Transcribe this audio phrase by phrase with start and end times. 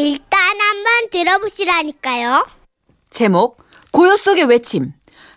[0.00, 2.46] 일단 한번 들어보시라니까요.
[3.10, 4.92] 제목 고요 속의 외침.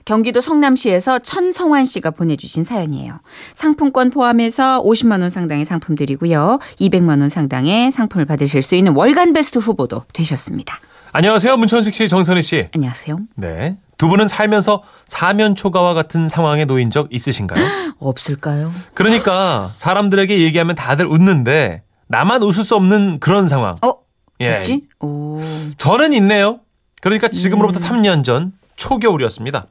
[0.05, 3.19] 경기도 성남시에서 천성환 씨가 보내주신 사연이에요.
[3.53, 6.59] 상품권 포함해서 50만 원 상당의 상품들이고요.
[6.79, 10.79] 200만 원 상당의 상품을 받으실 수 있는 월간 베스트 후보도 되셨습니다.
[11.11, 11.57] 안녕하세요.
[11.57, 12.67] 문천식 씨, 정선희 씨.
[12.73, 13.19] 안녕하세요.
[13.35, 13.77] 네.
[13.97, 17.65] 두 분은 살면서 사면 초가와 같은 상황에 놓인 적 있으신가요?
[17.99, 18.73] 없을까요?
[18.93, 23.75] 그러니까 사람들에게 얘기하면 다들 웃는데 나만 웃을 수 없는 그런 상황.
[23.81, 24.02] 어?
[24.43, 24.51] 예.
[24.53, 24.83] 뭐지?
[24.99, 25.41] 오.
[25.77, 26.59] 저는 있네요.
[27.01, 28.01] 그러니까 지금으로부터 음.
[28.01, 29.67] 3년 전 초겨울이었습니다.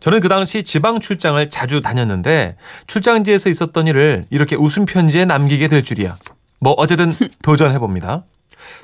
[0.00, 2.56] 저는 그 당시 지방 출장을 자주 다녔는데
[2.86, 6.16] 출장지에서 있었던 일을 이렇게 웃음 편지에 남기게 될 줄이야.
[6.60, 8.24] 뭐 어쨌든 도전해 봅니다.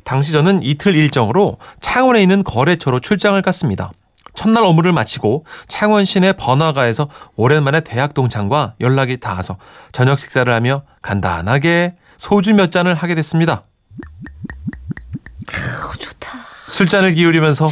[0.05, 3.93] 당시 저는 이틀 일정으로 창원에 있는 거래처로 출장을 갔습니다.
[4.35, 9.59] 첫날 업무를 마치고 창원 시내 번화가에서 오랜만에 대학 동창과 연락이 닿아서
[9.93, 13.65] 저녁 식사를 하며 간단하게 소주 몇 잔을 하게 됐습니다.
[15.49, 16.39] 어, 좋다.
[16.69, 17.69] 술잔을 기울이면서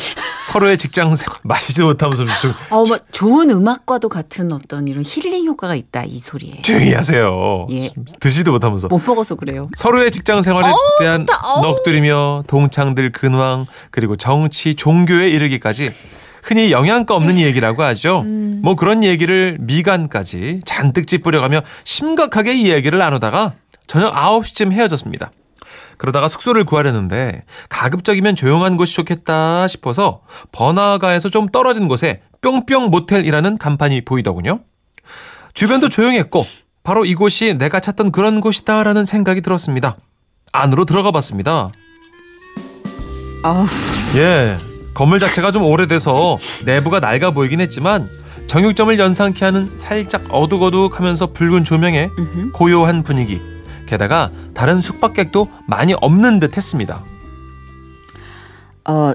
[0.47, 5.75] 서로의 직장 생활 마시지도 못하면서 좀 어, 뭐 좋은 음악과도 같은 어떤 이런 힐링 효과가
[5.75, 6.61] 있다 이 소리에.
[6.63, 7.67] 조용히 하세요.
[7.71, 7.91] 예.
[8.21, 9.71] 드시도 못하면서 못 먹어서 그래요.
[9.75, 11.41] 서로의 직장 생활에 대한 좋다.
[11.45, 11.63] 어우.
[11.63, 15.91] 넋두리며 동창들 근황 그리고 정치 종교에 이르기까지
[16.43, 18.21] 흔히 영양가 없는 얘기라고 하죠.
[18.25, 18.61] 음.
[18.63, 23.55] 뭐 그런 얘기를 미간까지 잔뜩 찌뿌려가며 심각하게 이야기를 나누다가
[23.87, 25.31] 저녁 9시쯤 헤어졌습니다.
[26.01, 34.07] 그러다가 숙소를 구하려는데 가급적이면 조용한 곳이 좋겠다 싶어서 번화가에서 좀 떨어진 곳에 뿅뿅 모텔이라는 간판이
[34.07, 34.61] 보이더군요.
[35.53, 36.47] 주변도 조용했고
[36.83, 39.99] 바로 이곳이 내가 찾던 그런 곳이다라는 생각이 들었습니다.
[40.53, 41.71] 안으로 들어가 봤습니다.
[43.43, 43.67] 아우.
[44.17, 44.57] 예.
[44.95, 48.09] 건물 자체가 좀 오래돼서 내부가 낡아 보이긴 했지만
[48.47, 52.09] 정육점을 연상케 하는 살짝 어둑어둑하면서 붉은 조명에.
[52.55, 53.60] 고요한 분위기.
[53.91, 57.03] 게다가 다른 숙박객도 많이 없는 듯 했습니다.
[58.89, 59.13] 어,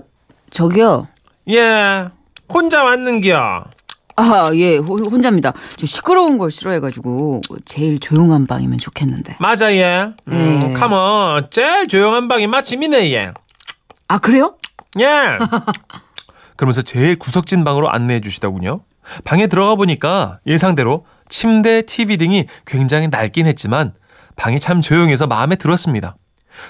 [0.52, 1.08] 저기요.
[1.50, 2.10] 예.
[2.50, 3.64] 혼자 왔는겨.
[4.18, 5.54] 아, 예, 호- 혼자입니다.
[5.78, 9.38] 저 시끄러운 걸 싫어해가지고 제일 조용한 방이면 좋겠는데.
[9.40, 10.14] 맞아, 예.
[10.28, 10.74] 음, 네.
[10.74, 11.48] 카몬.
[11.52, 13.32] 제일 조용한 방이 마침이네, 예.
[14.10, 14.56] 아, 그래요?
[15.00, 15.06] 예.
[16.58, 18.82] 그러면서 제일 구석진 방으로 안내해 주시더군요.
[19.24, 23.94] 방에 들어가 보니까 예상대로 침대, TV 등이 굉장히 낡긴 했지만
[24.36, 26.16] 방이 참 조용해서 마음에 들었습니다.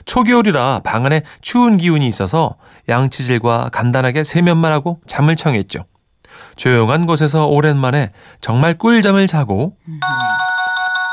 [0.05, 2.55] 초겨울이라 방 안에 추운 기운이 있어서
[2.89, 5.85] 양치질과 간단하게 세면만 하고 잠을 청했죠.
[6.55, 8.11] 조용한 곳에서 오랜만에
[8.41, 9.75] 정말 꿀잠을 자고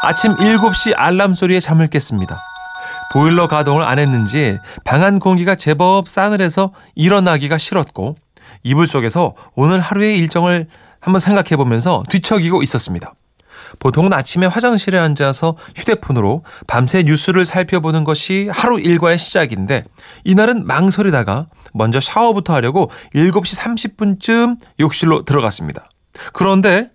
[0.04, 2.36] 아침 7시 알람 소리에 잠을 깼습니다.
[3.12, 8.16] 보일러 가동을 안 했는지 방 안 공기가 제법 싸늘해서 일어나기가 싫었고
[8.62, 10.66] 이불 속에서 오늘 하루의 일정을
[11.00, 13.12] 한번 생각해 보면서 뒤척이고 있었습니다.
[13.78, 19.84] 보통은 아침에 화장실에 앉아서 휴대폰으로 밤새 뉴스를 살펴보는 것이 하루 일과의 시작인데
[20.24, 25.88] 이날은 망설이다가 먼저 샤워부터 하려고 7시 30분쯤 욕실로 들어갔습니다.
[26.32, 26.90] 그런데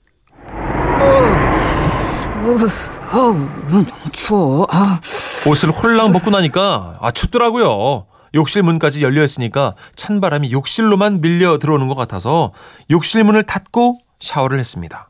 [4.13, 4.67] 추워.
[4.69, 4.99] 아,
[5.47, 8.05] 옷을 홀랑 벗고 나니까 아 춥더라고요.
[8.35, 12.53] 욕실 문까지 열려 있으니까 찬바람이 욕실로만 밀려 들어오는 것 같아서
[12.91, 15.09] 욕실 문을 닫고 샤워를 했습니다.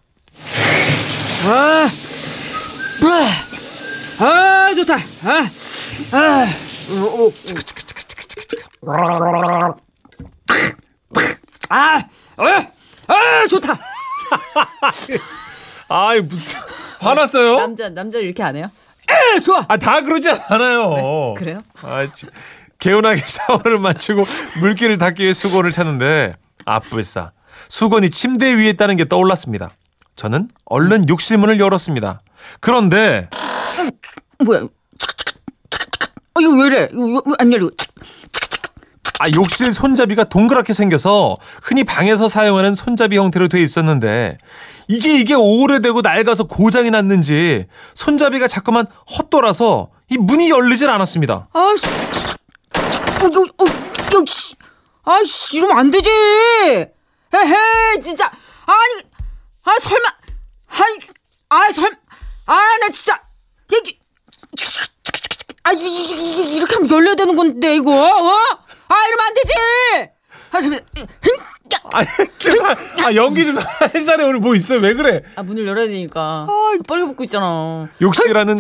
[1.46, 1.88] 아,
[4.20, 4.96] 아, 아 좋다.
[4.96, 5.50] 아,
[6.12, 6.46] 아,
[6.92, 7.31] 어, 어.
[11.70, 11.98] 아,
[12.38, 12.44] 어,
[13.08, 13.74] 아, 좋다.
[15.90, 16.59] 아이 무슨
[17.00, 17.58] 화났어요?
[17.58, 18.69] 남자 남자 이렇게 안 해요?
[19.09, 19.66] 에, 좋아.
[19.69, 21.34] 아 다 그러지 않아요.
[21.38, 21.64] 그래요?
[21.81, 22.28] 아, 지-
[22.80, 24.25] 개운하게 샤워를 마치고
[24.59, 26.34] 물기를 닦기 위해 수건을 찾는데
[26.66, 27.31] 아뿔싸
[27.69, 29.72] 수건이 침대 위에 있다는 게 떠올랐습니다.
[30.17, 32.22] 저는 얼른 욕실 문을 열었습니다.
[32.59, 33.29] 그런데
[34.44, 34.61] 뭐야?
[34.63, 36.89] 어, 이거 왜 이래?
[36.91, 37.69] 이거 왜 안 열리고?
[39.19, 44.38] 아, 욕실 손잡이가 동그랗게 생겨서 흔히 방에서 사용하는 손잡이 형태로 돼 있었는데
[44.88, 48.85] 이게 이게 오래되고 낡아서 고장이 났는지 손잡이가 자꾸만
[49.17, 51.47] 헛돌아서 이 문이 열리질 않았습니다.
[51.51, 51.88] 아, 씨.
[53.24, 53.65] 어, 요, 어.
[55.09, 56.09] 아이씨, 이러면 안 되지.
[56.09, 58.25] 에헤, 진짜.
[58.65, 59.06] 아니,
[59.68, 60.10] 아, 설마.
[60.69, 60.98] 아이,
[61.50, 61.92] 아, 설,
[62.46, 63.22] 아, 나 진짜.
[63.74, 64.00] 얘기.
[65.64, 68.31] 아, 이, 이렇게 하면 열려야 되는 건데, 이거, 어?
[68.88, 69.54] 아, 이러면 안 되지.
[70.52, 70.81] 아, 잠시만.
[71.92, 73.08] 아.
[73.08, 73.58] 아, 연기 좀
[73.94, 74.80] 햇살에 오늘 뭐 있어요?
[74.80, 75.24] 왜 그래?
[75.36, 76.48] 아, 문을 열어야 되니까.
[76.88, 77.90] 빨리 벗고 있잖아.
[78.02, 78.58] 욕실안은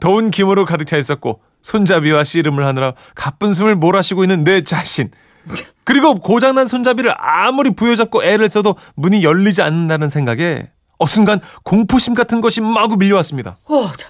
[0.00, 5.10] 더운 기모로 가득 차 있었고 손잡이와 씨름을 하느라 가쁜 숨을 몰아쉬고 있는 내 자신.
[5.88, 12.42] 그리고 고장난 손잡이를 아무리 부여잡고 애를 써도 문이 열리지 않는다는 생각에 어 순간 공포심 같은
[12.42, 13.56] 것이 마구 밀려왔습니다.
[13.64, 14.08] 어, 자,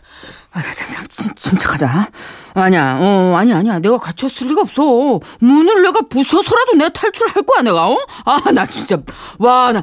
[0.50, 2.10] 아, 잠, 잠, 침, 침착하자.
[2.54, 3.78] 아니야, 어, 아니야, 아니야.
[3.78, 5.20] 내가 갇혔을 리가 없어.
[5.38, 7.96] 문을 내가 부셔서라도 내가 탈출할 거야, 내가, 어?
[8.24, 8.98] 아, 나 진짜,
[9.38, 9.80] 와, 나,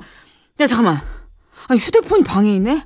[0.59, 0.99] 야, 잠깐만.
[1.69, 2.81] 아, 휴대폰이 방에 있네?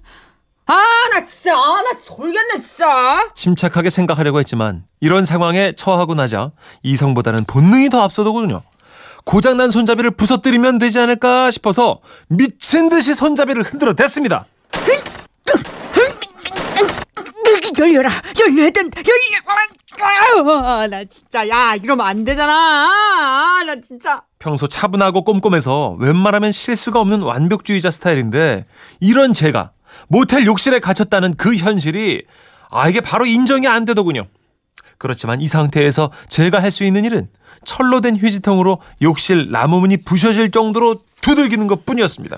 [0.68, 3.28] 아, 나 진짜, 아, 나 돌겠네, 진짜.
[3.34, 6.52] 침착하게 생각하려고 했지만 이런 상황에 처하고 나자
[6.84, 8.62] 이성보다는 본능이 더 앞서더군요.
[9.30, 12.00] 고장난 손잡이를 부서뜨리면 되지 않을까 싶어서
[12.30, 14.48] 미친 듯이 손잡이를 흔들어 댔습니다.
[17.78, 18.10] 열려라,
[18.74, 20.66] 된다, 열려.
[20.66, 22.52] 아, 나 진짜, 야, 이러면 안 되잖아.
[22.52, 24.24] 아, 나 진짜.
[24.40, 28.66] 평소 차분하고 꼼꼼해서 웬만하면 실수가 없는 완벽주의자 스타일인데
[29.00, 29.74] 이런 제가
[30.08, 32.24] 모텔 욕실에 갇혔다는 그 현실이
[32.72, 34.26] 아 이게 바로 인정이 안 되더군요.
[35.00, 37.30] 그렇지만 이 상태에서 제가 할 수 있는 일은
[37.66, 42.38] 철로 된 휴지통으로 욕실 나무문이 부셔질 정도로 두들기는 것 뿐이었습니다.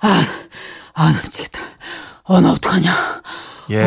[0.00, 1.60] 아, 나 미치겠다.
[2.24, 2.92] 어, 나 어떡하냐.
[3.70, 3.84] 예.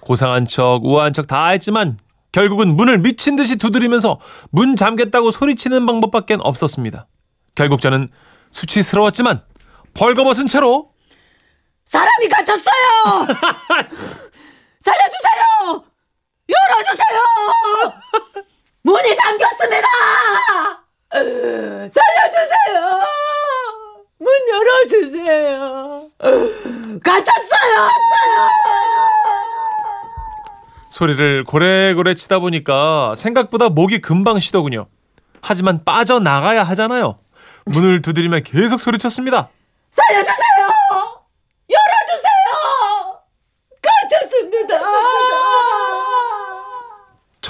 [0.00, 1.98] 고상한 척, 우아한 척 다 했지만
[2.32, 4.18] 결국은 문을 미친 듯이 두드리면서
[4.50, 7.06] 문 잠겠다고 소리치는 방법밖엔 없었습니다.
[7.54, 8.08] 결국 저는
[8.50, 9.42] 수치스러웠지만
[9.94, 10.90] 벌거벗은 채로
[11.92, 13.26] 사람이 갇혔어요!
[14.80, 15.84] 살려주세요!
[16.48, 17.20] 열어주세요!
[18.82, 19.88] 문이 잠겼습니다!
[21.92, 23.02] 살려주세요!
[24.20, 26.10] 문 열어주세요!
[27.04, 27.90] 갇혔어요!
[30.88, 34.86] 소리를 고래고래 치다 보니까 생각보다 목이 금방 쉬더군요.
[35.42, 37.18] 하지만 빠져나가야 하잖아요.
[37.66, 39.50] 문을 두드리며 계속 소리쳤습니다.
[39.90, 40.42] 살려주세요!
[43.82, 44.80] 갇혔습니다!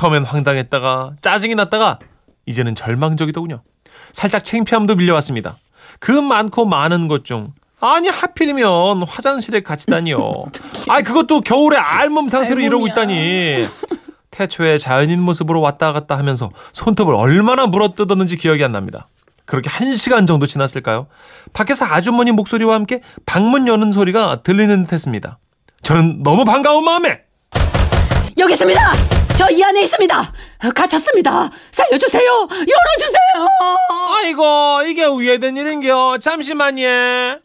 [0.03, 2.01] 처음엔 황당했다가 짜증이 났다가
[2.47, 3.63] 이제는 절망적이더군요.
[4.11, 5.59] 살짝 창피함도 밀려왔습니다.
[6.01, 10.19] 그 많고 많은 것 중 아니 하필이면 화장실에 갇히다니요.
[10.91, 13.69] 아니 그것도 겨울에 알몸 상태로 이러고 있다니.
[14.33, 19.07] 태초에 자연인 모습으로 왔다 갔다 하면서 손톱을 얼마나 물어뜯었는지 기억이 안 납니다.
[19.45, 21.07] 그렇게 한 시간 정도 지났을까요?
[21.53, 25.39] 밖에서 아주머니 목소리와 함께 방문 여는 소리가 들리는 듯 했습니다.
[25.85, 27.21] 저는 너무 반가운 마음에
[28.39, 29.22] 여기 있습니다!
[29.43, 30.33] 저 이 안에 있습니다!
[30.75, 31.51] 갇혔습니다!
[31.73, 32.23] 살려주세요!
[32.51, 33.49] 열어주세요!
[34.17, 37.41] 아이고 이게 왜 된 일인겨 잠시만요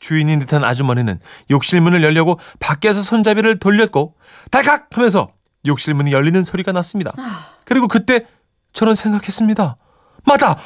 [0.00, 4.16] 주인인 듯한 아주머니는 욕실 문을 열려고 밖에서 손잡이를 돌렸고
[4.50, 5.28] 달칵 하면서
[5.66, 7.12] 욕실 문이 열리는 소리가 났습니다
[7.64, 8.26] 그리고 그때
[8.72, 9.76] 저는 생각했습니다
[10.24, 10.58] 맞다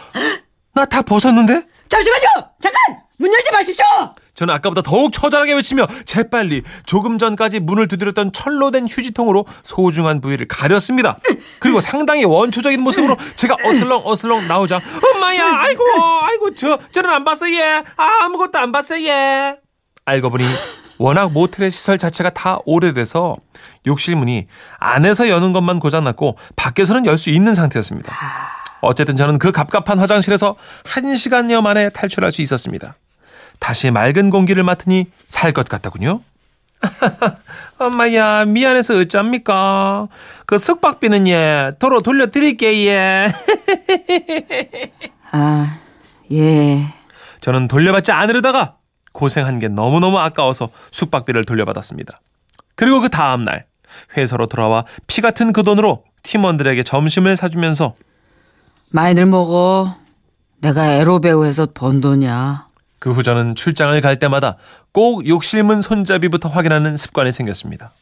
[0.73, 2.27] 나 다 벗었는데 잠시만요!
[2.63, 3.04] 잠깐!
[3.25, 3.85] 문 열지 마십시오!
[4.35, 10.47] 저는 아까보다 더욱 처절하게 외치며 재빨리 조금 전까지 문을 두드렸던 철로 된 휴지통으로 소중한 부위를
[10.47, 11.17] 가렸습니다.
[11.59, 14.79] 그리고 상당히 원초적인 모습으로 제가 어슬렁 어슬렁 나오자
[15.15, 15.83] 엄마야 아이고
[16.23, 17.63] 아이고 저 저는 안 봤어 얘
[17.97, 19.57] 아, 아무것도 안 봤어 얘
[20.05, 20.45] 알고 보니
[20.99, 23.37] 워낙 모텔의 시설 자체가 다 오래돼서
[23.87, 24.49] 욕실 문이
[24.79, 28.13] 안에서 여는 것만 고장났고 밖에서는 열 수 있는 상태였습니다.
[28.83, 32.97] 어쨌든 저는 그 갑갑한 화장실에서 한 시간여 만에 탈출할 수 있었습니다.
[33.61, 36.21] 다시 맑은 공기를 맡으니 살 것 같더군요.
[37.79, 40.09] 엄마야 미안해서 어쩝니까?
[40.47, 43.33] 그 숙박비는 예 도로 돌려드릴게 예.
[45.33, 45.79] 아,
[46.33, 46.81] 예.
[47.41, 48.77] 저는 돌려받지 않으려다가
[49.13, 52.21] 고생한 게 너무너무 아까워서 숙박비를 돌려받았습니다.
[52.77, 53.67] 그리고 그 다음 날
[54.17, 57.95] 회사로 돌아와 피 같은 그 돈으로 팀원들에게 점심을 사주면서
[58.91, 59.97] 많이들 먹어.
[60.61, 62.69] 내가 에로 배우에서 번 돈이야.
[63.05, 64.57] 그 후 저는 출장을 갈 때마다
[64.91, 67.93] 꼭 욕실문 손잡이부터 확인하는 습관이 생겼습니다.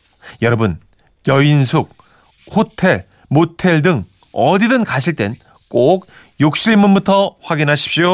[0.42, 0.78] 여러분,
[1.26, 1.92] 여인숙,
[2.52, 5.34] 호텔, 모텔 등 어디든 가실 땐
[5.68, 6.06] 꼭
[6.40, 8.12] 욕실문부터 확인하십시오.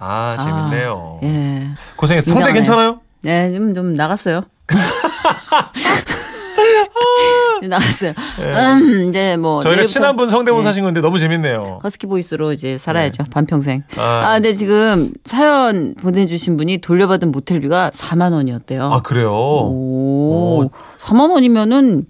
[0.00, 1.20] 아, 재밌네요.
[1.22, 1.68] 예.
[1.94, 2.32] 고생했어.
[2.32, 2.54] 성대 굉장하네.
[2.54, 3.00] 괜찮아요?
[3.20, 4.42] 네, 좀, 좀 나갔어요.
[7.68, 8.12] 나갔어요.
[8.38, 9.58] 음, 이제 뭐.
[9.58, 9.62] 예.
[9.62, 10.68] 저희가 내일부터- 친한 분 성대모사 네.
[10.68, 11.80] 하신 건데 너무 재밌네요.
[11.82, 13.24] 허스키 보이스로 이제 살아야죠.
[13.30, 13.82] 반평생.
[13.98, 14.02] 아.
[14.02, 18.84] 아, 근데 지금 사연 보내주신 분이 돌려받은 모텔비가 4만 원이었대요.
[18.84, 19.30] 아, 그래요?
[19.30, 20.70] 오, 오.
[21.00, 22.06] 4만 원이면은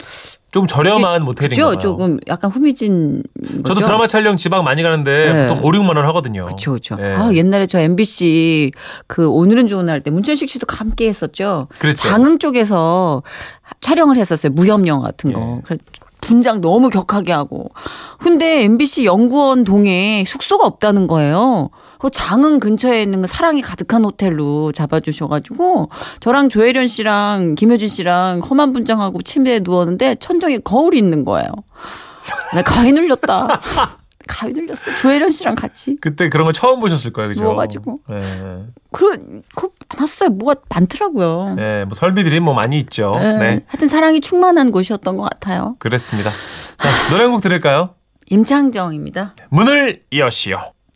[0.53, 1.67] 좀 저렴한 모텔인가요?
[1.71, 1.79] 그죠?
[1.79, 3.23] 조금 약간 후미진
[3.59, 3.63] 거죠.
[3.63, 5.49] 저도 드라마 촬영 지방 많이 가는데 네.
[5.49, 6.45] 보통 5, 6만 원 하거든요.
[6.45, 6.97] 그렇죠, 그렇죠.
[6.97, 7.15] 네.
[7.15, 8.73] 아 옛날에 저 MBC
[9.07, 11.69] 그 오늘은 좋은 날 때 문천식 씨도 함께 했었죠.
[11.79, 12.09] 그랬죠.
[12.09, 13.23] 장흥 쪽에서
[13.81, 14.51] 촬영을 했었어요.
[14.53, 15.41] 무협 영화 같은 거.
[15.59, 15.63] 예.
[15.65, 15.83] 그래서
[16.23, 17.71] 분장 너무 격하게 하고.
[18.19, 21.71] 근데 MBC 연구원 동에 숙소가 없다는 거예요.
[22.01, 25.91] 그 장흥 근처에 있는 그 사랑이 가득한 호텔로 잡아주셔가지고
[26.21, 31.49] 저랑 조혜련 씨랑 김효진 씨랑 험한 분장하고 침대에 누웠는데 천정에 거울이 있는 거예요.
[32.55, 33.61] 나 가위 눌렸다.
[34.29, 34.95] 가위 눌렸어.
[34.97, 35.97] 조혜련 씨랑 같이.
[36.01, 37.43] 그때 그런 거 처음 보셨을 거예요, 그죠?
[37.43, 37.99] 누워가지고.
[38.09, 38.65] 네.
[38.93, 39.19] 그,
[39.57, 40.31] 그 많았어요.
[40.31, 41.55] 뭐가 많더라고요.
[41.57, 43.13] 네, 뭐 설비들이 뭐 많이 있죠.
[43.19, 43.37] 네.
[43.39, 43.61] 네.
[43.67, 45.75] 하여튼 사랑이 충만한 곳이었던 것 같아요.
[45.81, 46.31] 그랬습니다.
[46.79, 47.91] 자, 노래 한 곡 들을까요?
[48.31, 49.35] 임창정입니다.
[49.51, 50.59] 문을 여시오.